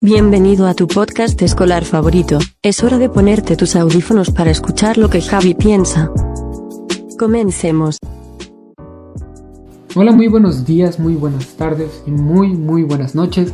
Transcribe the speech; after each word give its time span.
Bienvenido 0.00 0.68
a 0.68 0.74
tu 0.74 0.86
podcast 0.86 1.42
escolar 1.42 1.84
favorito. 1.84 2.38
Es 2.62 2.84
hora 2.84 2.98
de 2.98 3.08
ponerte 3.08 3.56
tus 3.56 3.74
audífonos 3.74 4.30
para 4.30 4.48
escuchar 4.48 4.96
lo 4.96 5.10
que 5.10 5.20
Javi 5.20 5.54
piensa. 5.54 6.12
Comencemos. 7.18 7.98
Hola, 9.96 10.12
muy 10.12 10.28
buenos 10.28 10.64
días, 10.64 11.00
muy 11.00 11.14
buenas 11.14 11.48
tardes 11.56 12.04
y 12.06 12.12
muy, 12.12 12.50
muy 12.50 12.84
buenas 12.84 13.16
noches. 13.16 13.52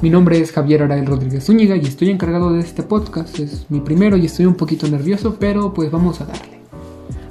Mi 0.00 0.08
nombre 0.08 0.40
es 0.40 0.50
Javier 0.52 0.82
Arael 0.84 1.04
Rodríguez 1.04 1.44
Zúñiga 1.44 1.76
y 1.76 1.84
estoy 1.84 2.08
encargado 2.08 2.54
de 2.54 2.60
este 2.60 2.82
podcast. 2.82 3.38
Es 3.38 3.66
mi 3.68 3.80
primero 3.80 4.16
y 4.16 4.24
estoy 4.24 4.46
un 4.46 4.54
poquito 4.54 4.88
nervioso, 4.88 5.36
pero 5.38 5.74
pues 5.74 5.90
vamos 5.90 6.22
a 6.22 6.24
darle. 6.24 6.62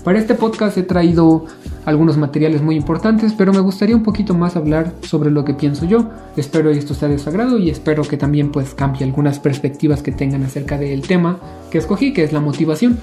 Para 0.03 0.19
este 0.19 0.35
podcast 0.35 0.77
he 0.77 0.83
traído 0.83 1.45
algunos 1.86 2.18
materiales 2.18 2.61
muy 2.61 2.75
importantes, 2.75 3.34
pero 3.34 3.54
me 3.54 3.59
gustaría 3.59 3.95
un 3.95 4.04
poquito 4.04 4.34
más 4.34 4.55
hablar 4.55 4.93
sobre 5.02 5.31
lo 5.31 5.43
que 5.43 5.54
pienso 5.54 5.86
yo. 5.86 6.09
Espero 6.38 6.71
que 6.71 6.77
esto 6.77 6.93
sea 6.93 7.07
de 7.07 7.18
su 7.18 7.30
agrado 7.30 7.57
y 7.57 7.70
espero 7.70 8.03
que 8.03 8.17
también 8.17 8.52
pues 8.52 8.73
cambie 8.73 9.03
algunas 9.03 9.39
perspectivas 9.39 10.02
que 10.02 10.12
tengan 10.12 10.44
acerca 10.44 10.77
del 10.77 11.02
tema 11.02 11.39
que 11.70 11.77
escogí, 11.77 12.13
que 12.13 12.23
es 12.23 12.34
la 12.34 12.39
motivación. 12.39 12.99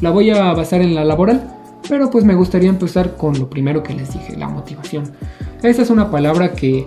La 0.00 0.10
voy 0.10 0.30
a 0.30 0.52
basar 0.52 0.82
en 0.82 0.94
la 0.94 1.04
laboral, 1.04 1.54
pero 1.88 2.10
pues 2.10 2.24
me 2.24 2.34
gustaría 2.34 2.68
empezar 2.68 3.16
con 3.16 3.38
lo 3.38 3.48
primero 3.48 3.82
que 3.82 3.94
les 3.94 4.12
dije, 4.12 4.36
la 4.36 4.48
motivación. 4.48 5.04
Esta 5.62 5.82
es 5.82 5.90
una 5.90 6.10
palabra 6.10 6.52
que 6.52 6.86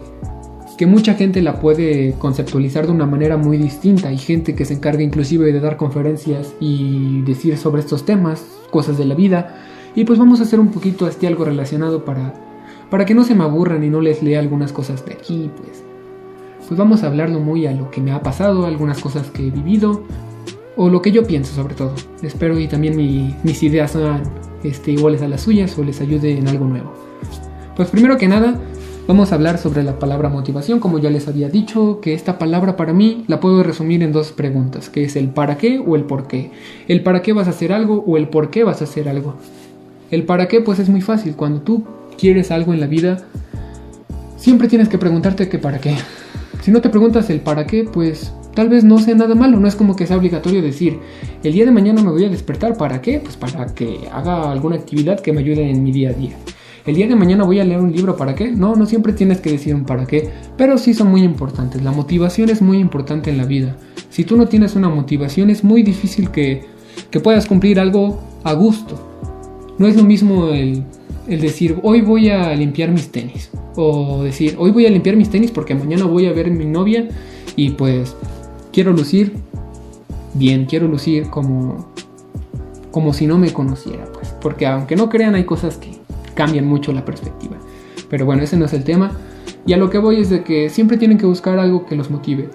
que 0.77 0.85
mucha 0.85 1.13
gente 1.13 1.41
la 1.41 1.59
puede 1.59 2.13
conceptualizar 2.19 2.85
de 2.85 2.91
una 2.91 3.05
manera 3.05 3.37
muy 3.37 3.57
distinta. 3.57 4.09
Hay 4.09 4.17
gente 4.17 4.55
que 4.55 4.65
se 4.65 4.73
encarga 4.73 5.03
inclusive 5.03 5.51
de 5.51 5.59
dar 5.59 5.77
conferencias 5.77 6.53
y 6.59 7.21
decir 7.21 7.57
sobre 7.57 7.81
estos 7.81 8.05
temas, 8.05 8.45
cosas 8.71 8.97
de 8.97 9.05
la 9.05 9.15
vida. 9.15 9.55
Y 9.95 10.03
pues 10.03 10.19
vamos 10.19 10.39
a 10.39 10.43
hacer 10.43 10.59
un 10.59 10.69
poquito 10.69 11.07
este 11.07 11.27
algo 11.27 11.45
relacionado 11.45 12.03
para, 12.05 12.33
para 12.89 13.05
que 13.05 13.15
no 13.15 13.23
se 13.23 13.33
me 13.33 13.43
aburran 13.43 13.83
y 13.83 13.89
no 13.89 14.01
les 14.01 14.21
lea 14.21 14.39
algunas 14.39 14.73
cosas 14.73 15.05
de 15.05 15.13
aquí, 15.13 15.49
pues. 15.57 15.83
Pues 16.67 16.77
vamos 16.77 17.03
a 17.03 17.07
hablarlo 17.07 17.39
muy 17.39 17.65
a 17.67 17.71
lo 17.71 17.91
que 17.91 18.01
me 18.01 18.11
ha 18.11 18.21
pasado, 18.21 18.65
algunas 18.65 18.99
cosas 18.99 19.29
que 19.29 19.47
he 19.47 19.51
vivido, 19.51 20.03
o 20.75 20.89
lo 20.89 21.01
que 21.01 21.11
yo 21.11 21.25
pienso 21.25 21.53
sobre 21.53 21.75
todo. 21.75 21.93
Espero 22.21 22.59
y 22.59 22.67
también 22.67 22.97
mis 22.97 23.63
ideas 23.63 23.91
sean 23.91 24.23
este, 24.63 24.91
iguales 24.91 25.21
a 25.21 25.27
las 25.27 25.41
suyas 25.41 25.77
o 25.77 25.83
les 25.83 26.01
ayude 26.01 26.37
en 26.37 26.47
algo 26.47 26.65
nuevo. 26.65 26.91
Pues 27.75 27.89
primero 27.89 28.17
que 28.17 28.27
nada, 28.27 28.59
Vamos 29.07 29.31
a 29.31 29.35
hablar 29.35 29.59
sobre 29.59 29.83
la 29.83 29.99
palabra 29.99 30.29
motivación, 30.29 30.79
como 30.79 30.97
ya 30.97 31.11
les 31.11 31.27
había 31.27 31.47
dicho, 31.47 31.99
que 32.01 32.15
esta 32.15 32.39
palabra 32.39 32.75
para 32.75 32.91
mí 32.91 33.23
la 33.27 33.39
puedo 33.39 33.61
resumir 33.61 34.01
en 34.01 34.11
dos 34.11 34.31
preguntas, 34.31 34.89
que 34.89 35.03
es 35.03 35.15
el 35.15 35.29
para 35.29 35.59
qué 35.59 35.77
o 35.77 35.95
el 35.95 36.05
por 36.05 36.25
qué. 36.25 36.49
El 36.87 37.03
para 37.03 37.21
qué 37.21 37.31
vas 37.31 37.45
a 37.45 37.51
hacer 37.51 37.71
algo 37.71 38.03
o 38.07 38.17
el 38.17 38.29
por 38.29 38.49
qué 38.49 38.63
vas 38.63 38.81
a 38.81 38.85
hacer 38.85 39.07
algo. 39.07 39.35
El 40.11 40.23
para 40.23 40.47
qué 40.47 40.61
pues 40.61 40.79
es 40.79 40.89
muy 40.89 41.01
fácil, 41.01 41.35
cuando 41.35 41.61
tú 41.61 41.83
quieres 42.17 42.51
algo 42.51 42.73
en 42.73 42.79
la 42.79 42.87
vida, 42.87 43.25
siempre 44.37 44.67
tienes 44.67 44.89
que 44.89 44.97
preguntarte 44.97 45.49
qué 45.49 45.57
para 45.57 45.79
qué. 45.79 45.95
Si 46.61 46.71
no 46.71 46.81
te 46.81 46.89
preguntas 46.89 47.29
el 47.29 47.41
para 47.41 47.65
qué, 47.65 47.83
pues 47.83 48.33
tal 48.53 48.69
vez 48.69 48.83
no 48.83 48.97
sea 48.99 49.15
nada 49.15 49.35
malo, 49.35 49.59
no 49.59 49.67
es 49.67 49.75
como 49.75 49.95
que 49.95 50.07
sea 50.07 50.17
obligatorio 50.17 50.61
decir, 50.61 50.99
el 51.43 51.53
día 51.53 51.65
de 51.65 51.71
mañana 51.71 52.01
me 52.01 52.11
voy 52.11 52.25
a 52.25 52.29
despertar, 52.29 52.77
¿para 52.77 53.01
qué? 53.01 53.19
Pues 53.19 53.35
para 53.37 53.67
que 53.73 54.07
haga 54.11 54.51
alguna 54.51 54.75
actividad 54.75 55.19
que 55.19 55.33
me 55.33 55.41
ayude 55.41 55.69
en 55.69 55.83
mi 55.83 55.91
día 55.91 56.09
a 56.09 56.13
día 56.13 56.35
el 56.85 56.95
día 56.95 57.07
de 57.07 57.15
mañana 57.15 57.43
voy 57.43 57.59
a 57.59 57.63
leer 57.63 57.79
un 57.79 57.91
libro, 57.91 58.15
¿para 58.15 58.35
qué? 58.35 58.51
No, 58.51 58.75
no 58.75 58.85
siempre 58.85 59.11
tienes 59.13 59.41
que 59.41 59.51
decir 59.51 59.73
un 59.73 59.85
para 59.85 60.05
qué, 60.05 60.29
pero 60.55 60.77
sí 60.77 60.93
son 60.93 61.07
muy 61.07 61.23
importantes. 61.23 61.81
La 61.81 61.91
motivación 61.91 62.49
es 62.49 62.61
muy 62.61 62.77
importante 62.77 63.31
en 63.31 63.37
la 63.37 63.45
vida. 63.45 63.75
Si 64.11 64.23
tú 64.23 64.37
no 64.37 64.47
tienes 64.47 64.75
una 64.75 64.87
motivación 64.87 65.49
es 65.49 65.63
muy 65.63 65.81
difícil 65.81 66.29
que, 66.29 66.73
puedas 67.23 67.45
cumplir 67.45 67.79
algo 67.79 68.21
a 68.43 68.53
gusto. 68.53 69.14
No 69.77 69.87
es 69.87 69.95
lo 69.95 70.03
mismo 70.03 70.49
el, 70.49 70.83
decir, 71.27 71.79
hoy 71.83 72.01
voy 72.01 72.29
a 72.29 72.53
limpiar 72.55 72.91
mis 72.91 73.09
tenis. 73.11 73.49
O 73.75 74.23
decir, 74.23 74.55
hoy 74.57 74.71
voy 74.71 74.85
a 74.85 74.89
limpiar 74.89 75.15
mis 75.15 75.29
tenis 75.29 75.51
porque 75.51 75.75
mañana 75.75 76.05
voy 76.05 76.27
a 76.27 76.33
ver 76.33 76.47
a 76.47 76.49
mi 76.49 76.65
novia 76.65 77.09
y 77.55 77.71
pues 77.71 78.15
quiero 78.71 78.93
lucir 78.93 79.33
bien, 80.33 80.65
quiero 80.65 80.87
lucir 80.87 81.29
como, 81.29 81.87
como 82.91 83.13
si 83.13 83.27
no 83.27 83.37
me 83.37 83.51
conociera. 83.51 84.05
Pues. 84.13 84.29
Porque 84.41 84.65
aunque 84.65 84.95
no 84.95 85.09
crean, 85.09 85.35
hay 85.35 85.43
cosas 85.43 85.77
que, 85.77 85.95
cambian 86.35 86.67
mucho 86.67 86.93
la 86.93 87.03
perspectiva. 87.03 87.55
Pero 88.09 88.25
bueno, 88.25 88.43
ese 88.43 88.57
no 88.57 88.65
es 88.65 88.73
el 88.73 88.83
tema. 88.83 89.17
Y 89.65 89.73
a 89.73 89.77
lo 89.77 89.89
que 89.89 89.97
voy 89.97 90.19
es 90.19 90.29
de 90.29 90.43
que 90.43 90.69
siempre 90.69 90.97
tienen 90.97 91.17
que 91.17 91.25
buscar 91.25 91.57
algo 91.57 91.87
que 91.87 91.95
los 91.95 92.11
motive, 92.11 92.49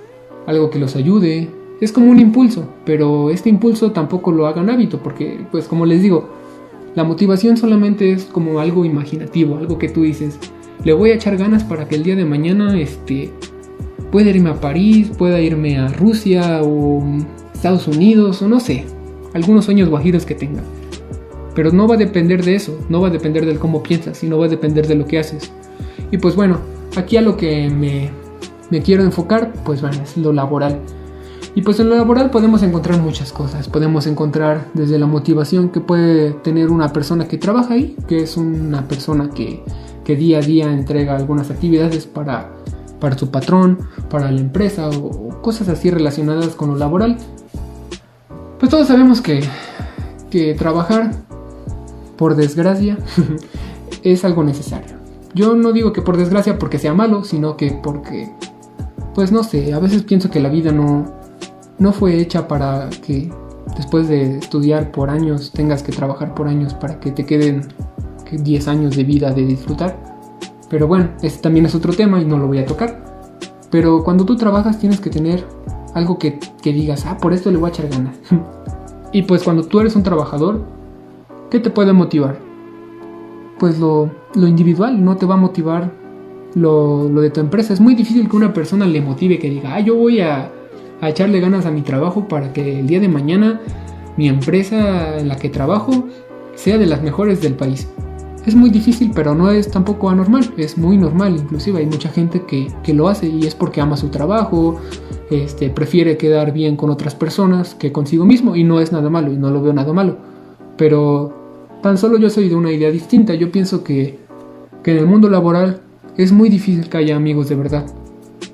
algo 0.47 0.71
que 0.71 0.79
los 0.79 0.95
ayude. 0.95 1.49
Es 1.81 1.91
como 1.91 2.11
un 2.11 2.21
impulso, 2.21 2.69
pero 2.85 3.31
este 3.31 3.49
impulso 3.49 3.91
tampoco 3.91 4.31
lo 4.31 4.47
hagan 4.47 4.71
hábito, 4.71 5.03
porque 5.03 5.41
pues 5.51 5.67
como 5.67 5.87
les 5.87 6.03
digo, 6.03 6.29
la 6.95 7.05
motivación 7.05 7.57
solamente 7.57 8.13
es 8.13 8.25
como 8.25 8.61
algo 8.61 8.85
imaginativo, 8.85 9.57
algo 9.57 9.79
que 9.79 9.89
tú 9.89 10.03
dices, 10.03 10.39
le 10.85 10.93
voy 10.93 11.11
a 11.11 11.15
echar 11.15 11.37
ganas 11.37 11.63
para 11.63 11.87
que 11.87 11.95
el 11.95 12.03
día 12.03 12.17
de 12.17 12.25
mañana 12.25 12.79
este, 12.79 13.31
pueda 14.11 14.31
irme 14.31 14.51
a 14.51 14.61
París, 14.61 15.11
pueda 15.17 15.41
irme 15.41 15.79
a 15.79 15.89
Rusia 15.89 16.61
o 16.63 17.03
Estados 17.55 17.87
Unidos 17.87 18.43
o 18.43 18.49
no 18.49 18.59
sé, 18.59 18.85
algunos 19.35 19.67
sueños 19.67 19.89
guajiros 19.89 20.27
que 20.27 20.35
tenga. 20.35 20.63
Pero 21.55 21.73
no 21.73 21.87
va 21.87 21.95
a 21.95 21.99
depender 21.99 22.45
de 22.45 22.55
eso, 22.55 22.79
no 22.89 23.01
va 23.01 23.09
a 23.09 23.11
depender 23.11 23.45
del 23.45 23.59
cómo 23.59 23.83
piensas, 23.83 24.19
sino 24.19 24.39
va 24.39 24.47
a 24.47 24.49
depender 24.49 24.87
de 24.87 24.95
lo 24.95 25.07
que 25.07 25.19
haces. 25.19 25.53
Y 26.11 26.19
pues 26.19 26.35
bueno, 26.35 26.59
aquí 26.97 27.17
a 27.17 27.23
lo 27.23 27.37
que 27.37 27.69
me, 27.69 28.11
me 28.71 28.83
quiero 28.83 29.03
enfocar, 29.03 29.53
pues 29.65 29.81
bueno, 29.81 30.03
es 30.03 30.17
lo 30.17 30.33
laboral. 30.33 30.81
Y 31.55 31.63
pues 31.63 31.81
en 31.81 31.89
lo 31.89 31.97
laboral 31.97 32.31
podemos 32.31 32.63
encontrar 32.63 33.01
muchas 33.01 33.33
cosas. 33.33 33.69
Podemos 33.69 34.07
encontrar 34.07 34.69
desde 34.75 34.99
la 34.99 35.07
motivación 35.07 35.71
que 35.71 35.81
puede 35.81 36.33
tener 36.33 36.71
una 36.71 36.93
persona 36.93 37.27
que 37.27 37.39
trabaja 37.39 37.75
ahí, 37.75 37.97
que 38.07 38.23
es 38.23 38.37
una 38.37 38.87
persona 38.87 39.31
que, 39.31 39.65
que 40.05 40.17
día 40.17 40.39
a 40.39 40.43
día 40.43 40.73
entrega 40.73 41.17
algunas 41.17 41.51
actividades 41.51 42.07
para, 42.07 42.53
para 43.01 43.19
su 43.19 43.31
patrón, 43.31 43.79
para 44.09 44.31
la 44.31 44.41
empresa 44.41 44.89
o, 44.89 45.41
cosas 45.43 45.69
así 45.69 45.91
relacionadas 45.91 46.55
con 46.55 46.71
lo 46.71 46.77
laboral. 46.77 47.17
Pues 48.61 48.71
todos 48.71 48.87
sabemos 48.87 49.21
que, 49.21 49.43
que 50.31 50.55
trabajar 50.55 51.13
por 52.17 52.37
desgracia, 52.37 52.99
es 54.05 54.25
algo 54.25 54.45
necesario. 54.45 54.97
Yo 55.35 55.55
no 55.55 55.73
digo 55.73 55.93
que 55.93 56.03
por 56.03 56.17
desgracia 56.17 56.59
porque 56.59 56.79
sea 56.79 56.93
malo, 56.93 57.25
sino 57.25 57.57
que 57.57 57.73
porque, 57.83 58.31
pues 59.15 59.33
no 59.33 59.43
sé, 59.43 59.73
a 59.73 59.79
veces 59.79 60.03
pienso 60.03 60.31
que 60.31 60.41
la 60.41 60.49
vida 60.49 60.73
no, 60.73 61.20
no 61.81 61.93
fue 61.93 62.21
hecha 62.21 62.47
para 62.47 62.89
que 63.05 63.33
después 63.77 64.09
de 64.09 64.39
estudiar 64.39 64.93
por 64.93 65.11
años 65.11 65.51
tengas 65.51 65.83
que 65.83 65.91
trabajar 65.91 66.35
por 66.35 66.47
años 66.47 66.75
para 66.75 67.01
que 67.01 67.11
te 67.11 67.27
queden 67.27 67.67
10 68.31 68.69
años 68.69 68.97
de 68.97 69.03
vida 69.03 69.33
de 69.33 69.45
disfrutar. 69.45 69.99
Pero 70.69 70.87
bueno, 70.87 71.09
este 71.23 71.43
también 71.43 71.67
es 71.67 71.75
otro 71.75 71.93
tema 71.93 72.21
y 72.21 72.25
no 72.25 72.39
lo 72.39 72.47
voy 72.47 72.59
a 72.59 72.67
tocar. 72.67 73.05
Pero 73.73 74.05
cuando 74.05 74.25
tú 74.25 74.37
trabajas 74.37 74.79
tienes 74.79 75.01
que 75.01 75.11
tener 75.11 75.45
algo 75.95 76.17
que, 76.17 76.39
que 76.63 76.73
digas, 76.73 77.07
ah, 77.07 77.17
por 77.17 77.33
esto 77.33 77.51
le 77.51 77.57
voy 77.57 77.71
a 77.71 77.73
echar 77.73 77.89
ganas. 77.89 78.17
y 79.13 79.23
pues 79.23 79.43
cuando 79.43 79.65
tú 79.65 79.81
eres 79.81 79.97
un 79.97 80.05
trabajador, 80.05 80.61
¿Qué 81.51 81.59
te 81.59 81.71
puede 81.71 81.93
motivar? 81.93 82.39
Pues 83.59 83.79
lo, 83.81 84.09
individual, 84.37 85.05
no 85.05 85.17
te 85.17 85.27
va 85.27 85.35
a 85.35 85.37
motivar 85.37 85.93
lo, 86.55 87.09
de 87.09 87.31
tu 87.31 87.41
empresa. 87.41 87.73
Es 87.73 87.81
muy 87.81 87.97
difícil 87.97 88.29
que 88.29 88.37
una 88.37 88.53
persona 88.53 88.87
le 88.87 89.01
motive, 89.01 89.39
que 89.41 89.51
diga, 89.51 89.75
ah, 89.75 89.81
yo 89.81 89.97
voy 89.97 90.21
a, 90.21 90.51
a 91.01 91.09
echarle 91.09 91.41
ganas 91.41 91.67
a 91.67 91.71
mi 91.71 91.83
trabajo 91.83 92.29
para 92.29 92.53
que 92.53 92.81
el 92.81 92.87
día 92.87 93.01
de 93.01 93.09
mañana 93.09 93.61
mi 94.17 94.29
empresa 94.29 95.19
en 95.19 95.29
la 95.29 95.37
que 95.37 95.49
trabajo 95.49 96.09
sea 96.55 96.79
de 96.79 96.87
las 96.87 97.03
mejores 97.03 97.41
del 97.41 97.55
país. 97.55 97.89
Es 98.47 98.55
muy 98.55 98.71
difícil, 98.71 99.13
pero 99.15 99.35
no 99.35 99.51
es 99.51 99.71
tampoco 99.71 100.09
anormal, 100.09 100.53
es 100.57 100.79
muy 100.79 100.97
normal, 100.97 101.37
inclusive 101.37 101.81
hay 101.81 101.87
mucha 101.87 102.09
gente 102.09 102.43
que, 102.47 102.69
que, 102.83 102.95
lo 102.95 103.09
hace 103.09 103.29
y 103.29 103.47
es 103.47 103.55
porque 103.55 103.83
ama 103.83 103.99
su 103.99 104.09
trabajo, 104.09 104.81
este, 105.31 105.69
prefiere 105.69 106.17
quedar 106.17 106.53
bien 106.53 106.77
con 106.77 106.89
otras 106.89 107.15
personas 107.15 107.75
que 107.75 107.93
consigo 107.93 108.25
mismo 108.25 108.57
y 108.57 108.65
no 108.65 108.81
es 108.81 108.93
nada 108.93 109.11
malo 109.11 109.31
y 109.31 109.37
no 109.37 109.51
lo 109.51 109.63
veo 109.63 109.75
nada 109.75 109.93
malo. 109.93 110.17
Pero 110.79 111.41
Tan 111.83 111.97
solo 111.97 112.19
yo 112.19 112.29
soy 112.29 112.49
de 112.49 112.55
una 112.55 112.73
idea 112.73 112.91
distinta. 112.91 113.35
Yo 113.35 113.51
pienso 113.51 113.83
que, 113.83 114.19
en 114.85 114.97
el 114.97 115.07
mundo 115.07 115.29
laboral 115.31 115.81
es 116.17 116.33
muy 116.33 116.49
difícil 116.49 116.89
que 116.89 116.99
haya 116.99 117.17
amigos 117.17 117.49
de 117.49 117.55
verdad. 117.55 117.87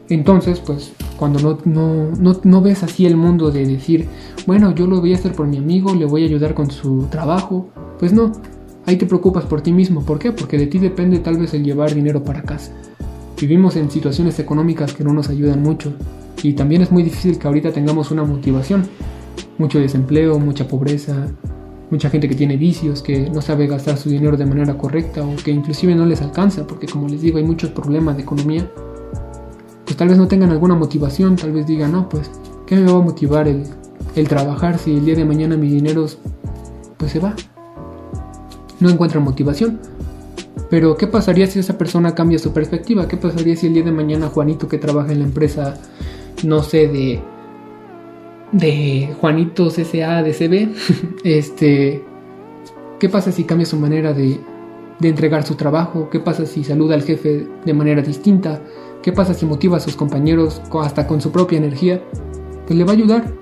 Entonces, 0.09 0.61
pues, 0.61 0.93
cuando 1.17 1.39
no, 1.39 1.59
no, 1.65 2.41
no, 2.43 2.63
ves 2.63 2.83
así 2.83 3.07
el 3.07 3.17
mundo 3.17 3.51
de 3.51 3.67
decir, 3.67 4.09
bueno, 4.47 4.75
yo 4.75 4.87
lo 4.87 5.01
voy 5.01 5.13
a 5.13 5.17
hacer 5.17 5.33
por 5.33 5.47
mi 5.47 5.59
amigo, 5.59 5.95
le 5.95 6.05
voy 6.05 6.23
a 6.23 6.27
ayudar 6.27 6.55
con 6.55 6.71
su 6.71 7.07
trabajo, 7.11 7.69
pues 7.99 8.13
no, 8.13 8.33
ahí 8.85 8.97
te 8.97 9.07
preocupas 9.07 9.45
por 9.45 9.61
ti 9.61 9.73
mismo. 9.73 10.05
¿Por 10.05 10.19
qué? 10.19 10.33
Porque 10.33 10.59
de 10.59 10.67
ti 10.67 10.79
depende 10.79 11.19
tal 11.19 11.39
vez 11.39 11.55
el 11.55 11.65
llevar 11.65 11.95
dinero 11.95 12.23
para 12.23 12.43
casa. 12.43 12.73
Vivimos 13.41 13.77
en 13.77 13.91
situaciones 13.91 14.39
económicas 14.39 14.95
que 14.95 15.05
no 15.05 15.13
nos 15.13 15.29
ayudan 15.29 15.63
mucho 15.63 15.93
y 16.43 16.55
también 16.55 16.83
es 16.83 16.91
muy 16.91 17.03
difícil 17.03 17.39
que 17.39 17.47
ahorita 17.47 17.73
tengamos 17.73 18.11
una 18.11 18.25
motivación. 18.25 18.87
Mucho 19.59 19.79
desempleo, 19.79 20.39
mucha 20.39 20.69
pobreza, 20.69 21.29
mucha 21.91 22.11
gente 22.11 22.29
que 22.29 22.35
tiene 22.35 22.57
vicios, 22.57 23.03
que 23.03 23.31
no 23.31 23.41
sabe 23.41 23.67
gastar 23.67 23.97
su 23.97 24.09
dinero 24.11 24.37
de 24.37 24.47
manera 24.47 24.77
correcta 24.77 25.23
o 25.23 25.37
que 25.37 25.51
inclusive 25.51 25.95
no 25.95 26.07
les 26.07 26.23
alcanza, 26.23 26.67
porque 26.67 26.87
como 26.87 27.09
les 27.09 27.21
digo 27.21 27.39
hay 27.39 27.45
muchos 27.45 27.71
problemas 27.71 28.17
de 28.17 28.23
economía, 28.23 28.71
tal 29.97 30.09
vez 30.09 30.19
no 30.19 30.29
tengan 30.29 30.51
alguna 30.51 30.75
motivación, 30.75 31.37
tal 31.37 31.53
vez 31.53 31.67
digan, 31.67 31.93
no, 31.93 32.09
pues, 32.09 32.31
¿qué 32.67 32.77
me 32.77 32.91
va 32.91 32.99
a 32.99 33.03
motivar 33.03 33.49
el, 33.49 33.65
el 34.15 34.29
trabajar 34.29 34.79
si 34.79 34.97
el 34.97 35.05
día 35.05 35.15
de 35.15 35.25
mañana 35.25 35.57
mi 35.57 35.69
dinero 35.69 36.07
pues 36.97 37.13
se 37.13 37.19
va? 37.19 37.35
No 38.81 38.91
encuentran 38.91 39.25
motivación. 39.25 39.81
Pero 40.69 40.97
¿qué 40.97 41.07
pasaría 41.07 41.47
si 41.47 41.61
esa 41.61 41.79
persona 41.79 42.15
cambia 42.15 42.39
su 42.39 42.53
perspectiva? 42.53 43.07
¿Qué 43.07 43.17
pasaría 43.17 43.55
si 43.57 43.69
el 43.69 43.75
día 43.75 43.85
de 43.85 43.93
mañana 43.93 44.29
Juanito 44.29 44.67
que 44.67 44.79
trabaja 44.79 45.13
en 45.13 45.21
la 45.21 45.25
empresa 45.25 45.75
no 46.45 46.63
sé, 46.63 46.89
de, 46.89 47.21
de 48.53 49.15
Juanito 49.21 49.69
CCA 49.69 50.23
de 50.23 50.33
CB, 50.33 50.75
este, 51.25 52.05
¿qué 52.99 53.09
pasa 53.09 53.33
si 53.33 53.45
cambia 53.45 53.67
su 53.67 53.77
manera 53.77 54.13
de, 54.13 54.39
de 54.99 55.09
entregar 55.09 55.45
su 55.45 55.55
trabajo? 55.55 56.11
¿Qué 56.11 56.21
pasa 56.21 56.47
si 56.47 56.65
saluda 56.65 56.95
al 56.95 57.03
jefe 57.03 57.47
de 57.65 57.75
manera 57.75 58.03
distinta? 58.03 58.61
¿Qué 59.07 59.13
pasa 59.13 59.35
si 59.35 59.47
motiva 59.47 59.77
a 59.77 59.81
sus 59.81 59.95
compañeros 59.95 60.61
hasta 60.83 61.07
con 61.07 61.21
su 61.21 61.31
propia 61.31 61.59
energía? 61.59 62.03
Pues 62.67 62.77
le 62.77 62.83
va 62.83 62.91
a 62.91 62.95
ayudar. 62.95 63.33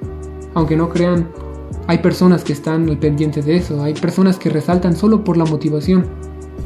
Aunque 0.53 0.77
no 0.77 0.91
crean, 0.91 1.31
hay 1.87 1.97
personas 2.01 2.45
que 2.45 2.53
están 2.53 2.87
al 2.91 2.99
pendiente 2.99 3.41
de 3.41 3.57
eso, 3.57 3.83
hay 3.83 3.95
personas 3.95 4.39
que 4.39 4.51
resaltan 4.51 4.95
solo 4.95 5.25
por 5.25 5.39
la 5.39 5.47
motivación, 5.47 6.05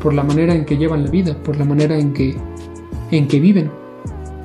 por 0.03 0.15
la 0.15 0.25
manera 0.25 0.53
en 0.53 0.65
que 0.65 0.77
llevan 0.77 1.05
la 1.05 1.12
vida, 1.12 1.41
por 1.45 1.56
la 1.56 1.65
manera 1.65 1.97
en 1.97 2.12
que, 2.12 2.37
en 3.12 3.29
que 3.29 3.39
viven. 3.39 3.71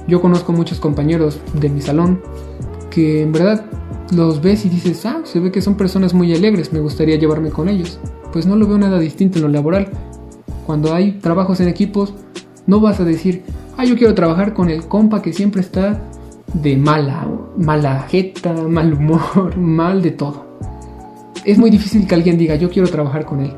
Yo 0.07 0.21
conozco 0.21 0.53
muchos 0.53 0.79
compañeros 0.79 1.39
de 1.59 1.69
mi 1.69 1.81
salón 1.81 2.21
que 2.91 3.23
en 3.23 3.31
verdad 3.31 3.65
los 4.15 4.39
ves 4.39 4.65
y 4.65 4.69
dices, 4.69 5.03
ah, 5.07 5.21
se 5.23 5.39
ve 5.39 5.51
que 5.51 5.63
son 5.63 5.77
personas 5.77 6.13
muy 6.13 6.31
alegres, 6.31 6.71
me 6.71 6.79
gustaría 6.79 7.15
llevarme 7.15 7.49
con 7.49 7.69
ellos. 7.69 7.99
Pues 8.31 8.45
no 8.45 8.55
lo 8.55 8.67
veo 8.67 8.77
nada 8.77 8.99
distinto 8.99 9.39
en 9.39 9.45
lo 9.45 9.49
laboral. 9.49 9.89
Cuando 10.67 10.93
hay 10.93 11.13
trabajos 11.13 11.59
en 11.59 11.69
equipos, 11.69 12.13
no 12.67 12.79
vas 12.79 12.99
a 12.99 13.03
decir, 13.03 13.43
ah, 13.77 13.85
yo 13.85 13.95
quiero 13.97 14.13
trabajar 14.13 14.53
con 14.53 14.69
el 14.69 14.87
compa 14.87 15.21
que 15.21 15.33
siempre 15.33 15.61
está 15.61 16.01
de 16.53 16.77
mala, 16.77 17.27
mala 17.57 18.03
jeta, 18.09 18.53
mal 18.69 18.93
humor, 18.93 19.57
mal 19.57 20.01
de 20.01 20.11
todo. 20.11 20.45
Es 21.45 21.57
muy 21.57 21.69
difícil 21.69 22.07
que 22.07 22.15
alguien 22.15 22.37
diga, 22.37 22.55
yo 22.55 22.69
quiero 22.69 22.87
trabajar 22.87 23.25
con 23.25 23.41
él. 23.41 23.53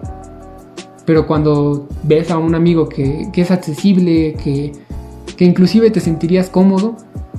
Pero 1.05 1.27
cuando 1.27 1.87
ves 2.01 2.31
a 2.31 2.39
un 2.39 2.55
amigo 2.55 2.89
que, 2.89 3.27
que 3.31 3.41
es 3.41 3.51
accesible, 3.51 4.33
que, 4.43 4.71
que 5.37 5.45
inclusive 5.45 5.91
te 5.91 5.99
sentirías 5.99 6.49
cómodo, 6.49 6.95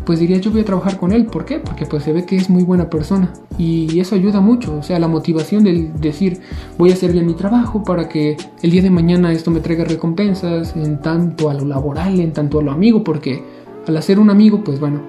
pues 0.06 0.20
diría 0.20 0.38
yo 0.38 0.52
voy 0.52 0.60
a 0.60 0.64
trabajar 0.64 0.98
con 0.98 1.12
él. 1.12 1.26
¿Por 1.26 1.44
qué? 1.44 1.58
Porque 1.58 1.84
pues 1.84 2.04
se 2.04 2.12
ve 2.12 2.24
que 2.24 2.36
es 2.36 2.48
muy 2.48 2.62
buena 2.62 2.88
persona. 2.88 3.32
Y 3.58 3.98
eso 3.98 4.14
ayuda 4.14 4.40
mucho. 4.40 4.78
O 4.78 4.82
sea, 4.82 4.98
la 4.98 5.08
motivación 5.08 5.64
de 5.64 5.90
decir 6.00 6.40
voy 6.78 6.90
a 6.90 6.94
hacer 6.94 7.12
bien 7.12 7.26
mi 7.26 7.34
trabajo 7.34 7.82
para 7.82 8.08
que 8.08 8.36
el 8.62 8.70
día 8.70 8.82
de 8.82 8.90
mañana 8.90 9.32
esto 9.32 9.50
me 9.50 9.60
traiga 9.60 9.84
recompensas 9.84 10.76
en 10.76 11.00
tanto 11.02 11.50
a 11.50 11.54
lo 11.54 11.64
laboral, 11.64 12.20
en 12.20 12.32
tanto 12.32 12.60
a 12.60 12.62
lo 12.62 12.70
amigo. 12.70 13.02
Porque 13.02 13.42
al 13.86 13.96
hacer 13.96 14.20
un 14.20 14.30
amigo, 14.30 14.62
pues 14.62 14.78
bueno, 14.78 15.00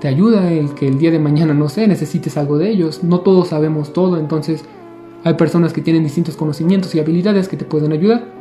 te 0.00 0.08
ayuda 0.08 0.50
el 0.50 0.74
que 0.74 0.88
el 0.88 0.98
día 0.98 1.12
de 1.12 1.20
mañana, 1.20 1.54
no 1.54 1.68
sé, 1.68 1.86
necesites 1.86 2.36
algo 2.36 2.58
de 2.58 2.70
ellos. 2.70 3.04
No 3.04 3.20
todos 3.20 3.48
sabemos 3.48 3.92
todo. 3.92 4.18
Entonces 4.18 4.64
hay 5.22 5.34
personas 5.34 5.72
que 5.72 5.82
tienen 5.82 6.02
distintos 6.02 6.36
conocimientos 6.36 6.94
y 6.96 6.98
habilidades 6.98 7.46
que 7.46 7.56
te 7.56 7.64
pueden 7.64 7.92
ayudar. 7.92 8.31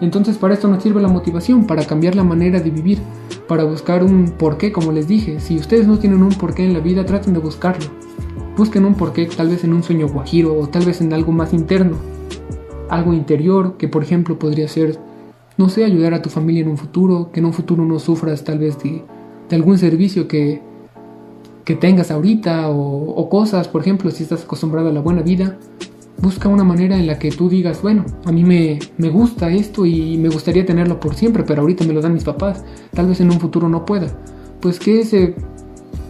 Entonces 0.00 0.38
para 0.38 0.54
esto 0.54 0.68
nos 0.68 0.82
sirve 0.82 1.02
la 1.02 1.08
motivación, 1.08 1.66
para 1.66 1.84
cambiar 1.84 2.14
la 2.14 2.24
manera 2.24 2.60
de 2.60 2.70
vivir, 2.70 2.98
para 3.48 3.64
buscar 3.64 4.04
un 4.04 4.30
porqué, 4.30 4.70
como 4.70 4.92
les 4.92 5.08
dije. 5.08 5.40
Si 5.40 5.56
ustedes 5.56 5.86
no 5.86 5.98
tienen 5.98 6.22
un 6.22 6.30
porqué 6.30 6.64
en 6.64 6.72
la 6.72 6.80
vida, 6.80 7.04
traten 7.04 7.32
de 7.32 7.40
buscarlo. 7.40 7.86
Busquen 8.56 8.84
un 8.84 8.94
porqué 8.94 9.26
tal 9.26 9.48
vez 9.48 9.64
en 9.64 9.72
un 9.72 9.82
sueño 9.82 10.08
guajiro 10.08 10.58
o 10.58 10.68
tal 10.68 10.84
vez 10.84 11.00
en 11.00 11.12
algo 11.12 11.32
más 11.32 11.52
interno. 11.52 11.96
Algo 12.88 13.12
interior 13.12 13.76
que 13.76 13.88
por 13.88 14.02
ejemplo 14.02 14.38
podría 14.38 14.68
ser, 14.68 14.98
no 15.56 15.68
sé, 15.68 15.84
ayudar 15.84 16.14
a 16.14 16.22
tu 16.22 16.30
familia 16.30 16.62
en 16.62 16.68
un 16.68 16.78
futuro, 16.78 17.30
que 17.32 17.40
en 17.40 17.46
un 17.46 17.52
futuro 17.52 17.84
no 17.84 17.98
sufras 17.98 18.44
tal 18.44 18.58
vez 18.58 18.78
de, 18.82 19.04
algún 19.50 19.78
servicio 19.78 20.28
que, 20.28 20.62
que 21.64 21.74
tengas 21.74 22.10
ahorita 22.10 22.68
o, 22.70 23.10
o 23.14 23.28
cosas, 23.28 23.66
por 23.66 23.80
ejemplo, 23.80 24.10
si 24.10 24.22
estás 24.22 24.44
acostumbrado 24.44 24.88
a 24.88 24.92
la 24.92 25.00
buena 25.00 25.22
vida, 25.22 25.56
busca 26.20 26.48
una 26.48 26.64
manera 26.64 26.96
en 26.98 27.06
la 27.06 27.18
que 27.18 27.30
tú 27.30 27.48
digas, 27.48 27.80
bueno, 27.82 28.04
a 28.24 28.32
mí 28.32 28.44
me, 28.44 28.78
me, 28.96 29.08
gusta 29.08 29.50
esto 29.50 29.86
y 29.86 30.18
me 30.18 30.28
gustaría 30.28 30.66
tenerlo 30.66 30.98
por 30.98 31.14
siempre, 31.14 31.44
pero 31.44 31.62
ahorita 31.62 31.84
me 31.84 31.92
lo 31.92 32.00
dan 32.00 32.14
mis 32.14 32.24
papás, 32.24 32.64
tal 32.92 33.06
vez 33.06 33.20
en 33.20 33.30
un 33.30 33.40
futuro 33.40 33.68
no 33.68 33.84
pueda. 33.84 34.08
Pues 34.60 34.78
que 34.78 35.00
ese, 35.00 35.34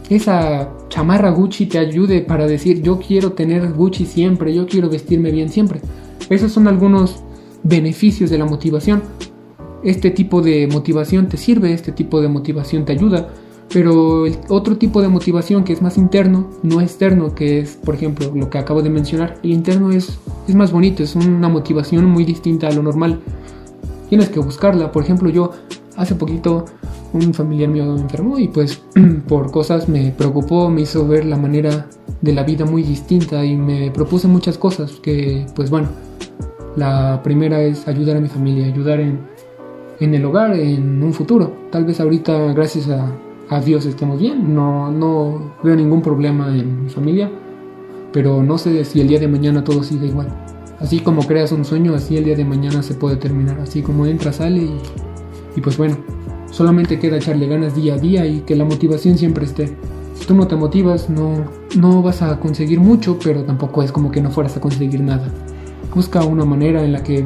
esa 0.08 0.70
chamarra 0.88 1.30
Gucci 1.30 1.66
te 1.66 1.78
ayude 1.78 2.22
para 2.22 2.46
decir, 2.46 2.82
yo 2.82 2.98
quiero 2.98 3.32
tener 3.32 3.72
Gucci 3.72 4.06
siempre, 4.06 4.54
yo 4.54 4.66
quiero 4.66 4.88
vestirme 4.88 5.30
bien 5.30 5.50
siempre. 5.50 5.80
Esos 6.30 6.52
son 6.52 6.68
algunos 6.68 7.22
beneficios 7.62 8.30
de 8.30 8.38
la 8.38 8.46
motivación. 8.46 9.02
Este 9.84 10.10
tipo 10.10 10.40
de 10.42 10.66
motivación 10.66 11.28
te 11.28 11.36
sirve, 11.36 11.72
este 11.72 11.92
tipo 11.92 12.20
de 12.20 12.28
motivación 12.28 12.84
te 12.84 12.92
ayuda 12.92 13.28
pero 13.72 14.26
el 14.26 14.38
otro 14.48 14.76
tipo 14.78 15.02
de 15.02 15.08
motivación 15.08 15.62
que 15.62 15.72
es 15.72 15.82
más 15.82 15.98
interno, 15.98 16.48
no 16.62 16.80
externo, 16.80 17.34
que 17.34 17.60
es, 17.60 17.76
por 17.76 17.94
ejemplo, 17.94 18.32
lo 18.34 18.48
que 18.48 18.58
acabo 18.58 18.82
de 18.82 18.88
mencionar, 18.88 19.38
el 19.42 19.50
interno 19.50 19.90
es, 19.90 20.18
es 20.46 20.54
más 20.54 20.72
bonito, 20.72 21.02
es 21.02 21.14
una 21.16 21.48
motivación 21.48 22.06
muy 22.06 22.24
distinta 22.24 22.68
a 22.68 22.72
lo 22.72 22.82
normal. 22.82 23.20
Tienes 24.08 24.30
que 24.30 24.40
buscarla. 24.40 24.90
Por 24.90 25.02
ejemplo, 25.02 25.28
yo 25.28 25.50
hace 25.96 26.14
poquito 26.14 26.64
un 27.12 27.34
familiar 27.34 27.68
mío 27.68 27.96
enfermó 27.96 28.38
y 28.38 28.48
pues 28.48 28.82
por 29.28 29.50
cosas 29.50 29.88
me 29.88 30.12
preocupó, 30.12 30.70
me 30.70 30.82
hizo 30.82 31.06
ver 31.06 31.26
la 31.26 31.36
manera 31.36 31.86
de 32.22 32.32
la 32.32 32.44
vida 32.44 32.64
muy 32.64 32.82
distinta 32.82 33.44
y 33.44 33.56
me 33.56 33.90
propuse 33.90 34.28
muchas 34.28 34.56
cosas 34.56 34.92
que 34.92 35.46
pues 35.54 35.70
bueno, 35.70 35.88
la 36.76 37.20
primera 37.22 37.60
es 37.60 37.86
ayudar 37.86 38.16
a 38.16 38.20
mi 38.20 38.28
familia, 38.28 38.66
ayudar 38.66 39.00
en, 39.00 39.20
en 40.00 40.14
el 40.14 40.24
hogar, 40.24 40.54
en 40.54 41.02
un 41.02 41.12
futuro. 41.12 41.52
Tal 41.70 41.84
vez 41.84 42.00
ahorita 42.00 42.52
gracias 42.52 42.88
a 42.88 43.12
a 43.50 43.60
Dios 43.60 43.86
estemos 43.86 44.20
bien, 44.20 44.54
no, 44.54 44.90
no 44.90 45.52
veo 45.62 45.74
ningún 45.74 46.02
problema 46.02 46.48
en 46.48 46.84
mi 46.84 46.90
familia, 46.90 47.30
pero 48.12 48.42
no 48.42 48.58
sé 48.58 48.84
si 48.84 49.00
el 49.00 49.08
día 49.08 49.18
de 49.18 49.28
mañana 49.28 49.64
todo 49.64 49.82
sigue 49.82 50.06
igual. 50.06 50.28
Así 50.80 51.00
como 51.00 51.22
creas 51.26 51.50
un 51.52 51.64
sueño, 51.64 51.94
así 51.94 52.16
el 52.16 52.24
día 52.24 52.36
de 52.36 52.44
mañana 52.44 52.82
se 52.82 52.94
puede 52.94 53.16
terminar, 53.16 53.58
así 53.60 53.82
como 53.82 54.06
entra, 54.06 54.32
sale 54.32 54.60
y, 54.60 54.80
y 55.56 55.60
pues 55.60 55.76
bueno, 55.76 55.96
solamente 56.50 56.98
queda 56.98 57.16
echarle 57.16 57.46
ganas 57.46 57.74
día 57.74 57.94
a 57.94 57.98
día 57.98 58.26
y 58.26 58.40
que 58.40 58.54
la 58.54 58.64
motivación 58.64 59.18
siempre 59.18 59.44
esté. 59.44 59.76
Si 60.14 60.26
tú 60.26 60.34
no 60.34 60.46
te 60.46 60.56
motivas, 60.56 61.08
no, 61.08 61.44
no 61.76 62.02
vas 62.02 62.22
a 62.22 62.38
conseguir 62.38 62.80
mucho, 62.80 63.18
pero 63.22 63.44
tampoco 63.44 63.82
es 63.82 63.92
como 63.92 64.10
que 64.10 64.20
no 64.20 64.30
fueras 64.30 64.56
a 64.56 64.60
conseguir 64.60 65.00
nada. 65.00 65.28
Busca 65.94 66.24
una 66.24 66.44
manera 66.44 66.84
en 66.84 66.92
la 66.92 67.02
que 67.02 67.24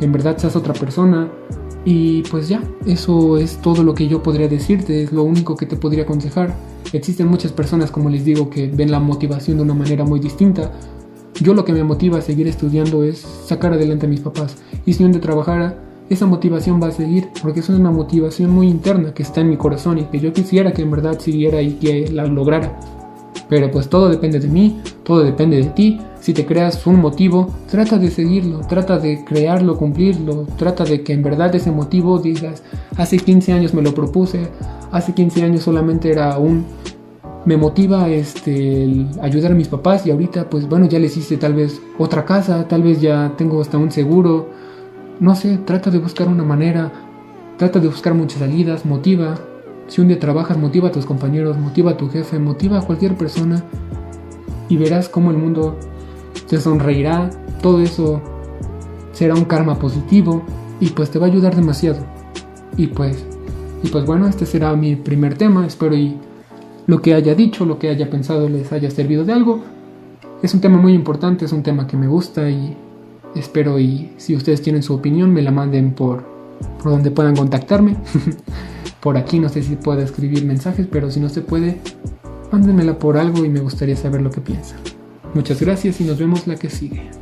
en 0.00 0.12
verdad 0.12 0.36
seas 0.36 0.56
otra 0.56 0.74
persona, 0.74 1.28
y 1.84 2.22
pues 2.22 2.48
ya, 2.48 2.62
eso 2.86 3.38
es 3.38 3.56
todo 3.58 3.82
lo 3.82 3.94
que 3.94 4.06
yo 4.06 4.22
podría 4.22 4.48
decirte, 4.48 5.02
es 5.02 5.12
lo 5.12 5.24
único 5.24 5.56
que 5.56 5.66
te 5.66 5.76
podría 5.76 6.04
aconsejar. 6.04 6.54
Existen 6.92 7.26
muchas 7.26 7.52
personas, 7.52 7.90
como 7.90 8.08
les 8.08 8.24
digo, 8.24 8.50
que 8.50 8.68
ven 8.68 8.90
la 8.90 9.00
motivación 9.00 9.56
de 9.56 9.64
una 9.64 9.74
manera 9.74 10.04
muy 10.04 10.20
distinta. 10.20 10.72
Yo 11.40 11.54
lo 11.54 11.64
que 11.64 11.72
me 11.72 11.82
motiva 11.82 12.18
a 12.18 12.22
seguir 12.22 12.46
estudiando 12.46 13.02
es 13.02 13.18
sacar 13.18 13.72
adelante 13.72 14.06
a 14.06 14.08
mis 14.08 14.20
papás. 14.20 14.56
Y 14.86 14.92
si 14.92 15.04
día 15.04 15.20
trabajara, 15.20 15.82
esa 16.08 16.26
motivación 16.26 16.80
va 16.80 16.88
a 16.88 16.92
seguir, 16.92 17.28
porque 17.42 17.60
es 17.60 17.68
una 17.68 17.90
motivación 17.90 18.50
muy 18.50 18.68
interna 18.68 19.14
que 19.14 19.22
está 19.22 19.40
en 19.40 19.50
mi 19.50 19.56
corazón 19.56 19.98
y 19.98 20.04
que 20.04 20.20
yo 20.20 20.32
quisiera 20.32 20.72
que 20.72 20.82
en 20.82 20.90
verdad 20.90 21.18
siguiera 21.18 21.62
y 21.62 21.74
que 21.74 22.10
la 22.12 22.26
lograra. 22.26 23.01
Pero 23.48 23.70
pues 23.70 23.88
todo 23.88 24.08
depende 24.08 24.40
de 24.40 24.48
mí, 24.48 24.80
todo 25.04 25.22
depende 25.22 25.56
de 25.56 25.70
ti. 25.70 26.00
Si 26.20 26.32
te 26.32 26.46
creas 26.46 26.86
un 26.86 27.00
motivo, 27.00 27.52
trata 27.70 27.98
de 27.98 28.10
seguirlo, 28.10 28.60
trata 28.60 28.98
de 28.98 29.24
crearlo, 29.24 29.76
cumplirlo, 29.76 30.46
trata 30.56 30.84
de 30.84 31.02
que 31.02 31.12
en 31.12 31.22
verdad 31.22 31.54
ese 31.54 31.72
motivo 31.72 32.18
digas, 32.18 32.62
hace 32.96 33.16
15 33.16 33.52
años 33.52 33.74
me 33.74 33.82
lo 33.82 33.92
propuse, 33.92 34.48
hace 34.92 35.12
15 35.14 35.42
años 35.42 35.62
solamente 35.64 36.10
era 36.10 36.38
un 36.38 36.64
me 37.44 37.56
motiva 37.56 38.08
este 38.08 39.06
ayudar 39.20 39.52
a 39.52 39.54
mis 39.54 39.68
papás 39.68 40.06
y 40.06 40.12
ahorita 40.12 40.48
pues 40.48 40.68
bueno 40.68 40.86
ya 40.86 41.00
les 41.00 41.16
hice 41.16 41.36
tal 41.36 41.54
vez 41.54 41.80
otra 41.98 42.24
casa, 42.24 42.68
tal 42.68 42.82
vez 42.82 43.00
ya 43.00 43.34
tengo 43.36 43.60
hasta 43.60 43.78
un 43.78 43.90
seguro. 43.90 44.48
No 45.20 45.34
sé, 45.34 45.58
trata 45.58 45.90
de 45.90 45.98
buscar 45.98 46.28
una 46.28 46.44
manera, 46.44 46.90
trata 47.56 47.78
de 47.78 47.88
buscar 47.88 48.14
muchas 48.14 48.40
salidas, 48.40 48.84
motiva, 48.84 49.38
si 49.92 50.00
un 50.00 50.08
día 50.08 50.18
trabajas, 50.18 50.56
motiva 50.56 50.88
a 50.88 50.92
tus 50.92 51.04
compañeros, 51.04 51.58
motiva 51.58 51.90
a 51.90 51.96
tu 51.98 52.08
jefe, 52.08 52.38
motiva 52.38 52.78
a 52.78 52.80
cualquier 52.80 53.14
persona 53.14 53.62
y 54.70 54.78
verás 54.78 55.10
cómo 55.10 55.30
el 55.30 55.36
mundo 55.36 55.76
te 56.48 56.58
sonreirá. 56.58 57.28
Todo 57.60 57.82
eso 57.82 58.22
será 59.12 59.34
un 59.34 59.44
karma 59.44 59.78
positivo 59.78 60.44
y 60.80 60.88
pues 60.88 61.10
te 61.10 61.18
va 61.18 61.26
a 61.26 61.28
ayudar 61.28 61.54
demasiado. 61.54 61.98
Y 62.78 62.86
pues, 62.86 63.22
y 63.82 63.88
pues 63.88 64.06
bueno, 64.06 64.28
este 64.28 64.46
será 64.46 64.74
mi 64.76 64.96
primer 64.96 65.36
tema. 65.36 65.66
Espero 65.66 65.94
y 65.94 66.16
lo 66.86 67.02
que 67.02 67.12
haya 67.12 67.34
dicho, 67.34 67.66
lo 67.66 67.78
que 67.78 67.90
haya 67.90 68.08
pensado 68.08 68.48
les 68.48 68.72
haya 68.72 68.90
servido 68.90 69.26
de 69.26 69.34
algo. 69.34 69.60
Es 70.42 70.54
un 70.54 70.62
tema 70.62 70.78
muy 70.78 70.94
importante, 70.94 71.44
es 71.44 71.52
un 71.52 71.62
tema 71.62 71.86
que 71.86 71.98
me 71.98 72.06
gusta 72.06 72.48
y 72.48 72.74
espero 73.34 73.78
y 73.78 74.14
si 74.16 74.36
ustedes 74.36 74.62
tienen 74.62 74.82
su 74.82 74.94
opinión 74.94 75.34
me 75.34 75.42
la 75.42 75.50
manden 75.50 75.92
por, 75.92 76.24
por 76.82 76.92
donde 76.92 77.10
puedan 77.10 77.36
contactarme. 77.36 77.96
por 79.02 79.18
aquí. 79.18 79.38
No 79.38 79.50
sé 79.50 79.62
si 79.62 79.76
puede 79.76 80.04
escribir 80.04 80.46
mensajes, 80.46 80.86
pero 80.90 81.10
si 81.10 81.20
no 81.20 81.28
se 81.28 81.42
puede, 81.42 81.80
mándenmela 82.50 82.98
por 82.98 83.18
algo 83.18 83.44
y 83.44 83.50
me 83.50 83.60
gustaría 83.60 83.96
saber 83.96 84.22
lo 84.22 84.30
que 84.30 84.40
piensa. 84.40 84.76
Muchas 85.34 85.60
gracias 85.60 86.00
y 86.00 86.04
nos 86.04 86.18
vemos 86.18 86.46
la 86.46 86.56
que 86.56 86.70
sigue. 86.70 87.21